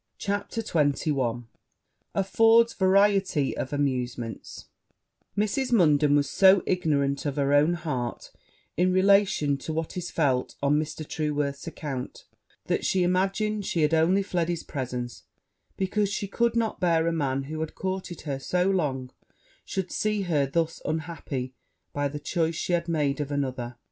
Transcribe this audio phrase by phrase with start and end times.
[0.17, 1.43] CHAPTER XXI
[2.15, 4.65] Affords variety of amusement
[5.37, 5.71] Mrs.
[5.71, 8.31] Munden was so ignorant of her own heart,
[8.75, 11.07] in relation to what it felt on Mr.
[11.07, 12.25] Trueworth's account,
[12.65, 15.25] that she imagined she had only fled his presence
[15.77, 19.11] because she could not bear a man who had courted her so long
[19.65, 21.53] should see her thus unhappy
[21.93, 23.75] by the choice she had made of another.